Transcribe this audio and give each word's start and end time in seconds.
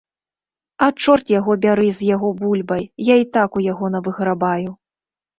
А, 0.85 0.85
чорт 1.01 1.25
яго 1.39 1.51
бяры 1.65 1.89
з 1.97 2.07
яго 2.15 2.31
бульбай, 2.39 2.83
я 3.13 3.17
і 3.25 3.27
так 3.37 3.59
у 3.61 3.63
яго 3.65 3.85
навыграбаю. 3.97 4.71